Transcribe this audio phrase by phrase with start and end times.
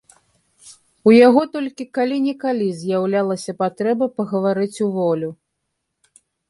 [1.09, 5.29] У яго толькі калі-нікалі з'яўлялася патрэба пагаварыць уволю.